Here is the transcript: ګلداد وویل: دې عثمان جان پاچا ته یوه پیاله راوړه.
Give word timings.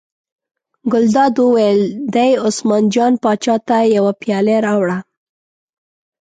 ګلداد 0.91 1.35
وویل: 1.39 1.81
دې 2.13 2.29
عثمان 2.45 2.83
جان 2.93 3.13
پاچا 3.23 3.55
ته 3.67 3.77
یوه 3.95 4.13
پیاله 4.21 4.55
راوړه. 4.65 4.97